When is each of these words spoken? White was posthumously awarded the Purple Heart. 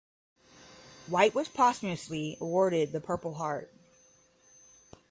White 1.05 1.35
was 1.35 1.47
posthumously 1.47 2.35
awarded 2.41 2.91
the 2.91 2.99
Purple 2.99 3.35
Heart. 3.35 3.71